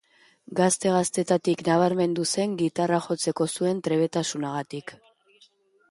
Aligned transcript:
Gazte-gaztetatik 0.59 1.61
nabarmendu 1.67 2.25
zen 2.37 2.57
gitarra 2.65 3.03
jotzeko 3.09 3.51
zuen 3.57 3.87
trebetasunagatik. 3.89 5.01